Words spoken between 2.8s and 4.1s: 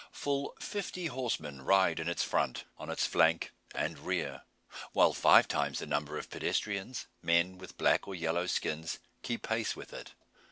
its flank, and